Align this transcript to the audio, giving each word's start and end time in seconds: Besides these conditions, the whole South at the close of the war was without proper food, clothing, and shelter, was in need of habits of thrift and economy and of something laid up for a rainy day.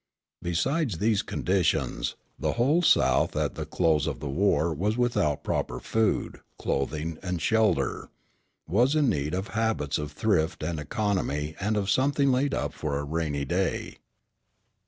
Besides 0.41 0.97
these 0.97 1.21
conditions, 1.21 2.15
the 2.39 2.53
whole 2.53 2.81
South 2.81 3.35
at 3.37 3.53
the 3.53 3.67
close 3.67 4.07
of 4.07 4.19
the 4.19 4.27
war 4.31 4.73
was 4.73 4.97
without 4.97 5.43
proper 5.43 5.79
food, 5.79 6.39
clothing, 6.57 7.19
and 7.21 7.39
shelter, 7.39 8.09
was 8.67 8.95
in 8.95 9.09
need 9.09 9.35
of 9.35 9.49
habits 9.49 9.99
of 9.99 10.11
thrift 10.11 10.63
and 10.63 10.79
economy 10.79 11.55
and 11.59 11.77
of 11.77 11.91
something 11.91 12.31
laid 12.31 12.55
up 12.55 12.73
for 12.73 12.97
a 12.97 13.03
rainy 13.03 13.45
day. 13.45 13.99